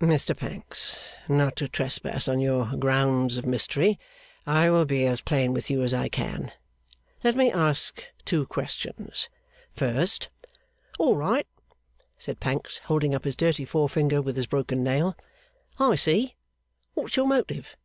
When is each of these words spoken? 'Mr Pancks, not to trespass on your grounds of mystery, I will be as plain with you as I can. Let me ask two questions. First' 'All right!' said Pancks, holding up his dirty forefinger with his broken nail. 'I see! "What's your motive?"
'Mr 0.00 0.36
Pancks, 0.36 1.14
not 1.28 1.56
to 1.56 1.66
trespass 1.66 2.28
on 2.28 2.38
your 2.38 2.76
grounds 2.76 3.38
of 3.38 3.44
mystery, 3.44 3.98
I 4.46 4.70
will 4.70 4.84
be 4.84 5.04
as 5.04 5.20
plain 5.20 5.52
with 5.52 5.68
you 5.68 5.82
as 5.82 5.92
I 5.92 6.08
can. 6.08 6.52
Let 7.24 7.34
me 7.34 7.50
ask 7.50 8.04
two 8.24 8.46
questions. 8.46 9.28
First' 9.72 10.28
'All 11.00 11.16
right!' 11.16 11.48
said 12.18 12.38
Pancks, 12.38 12.78
holding 12.84 13.16
up 13.16 13.24
his 13.24 13.34
dirty 13.34 13.64
forefinger 13.64 14.22
with 14.22 14.36
his 14.36 14.46
broken 14.46 14.84
nail. 14.84 15.16
'I 15.80 15.96
see! 15.96 16.36
"What's 16.94 17.16
your 17.16 17.26
motive?" 17.26 17.76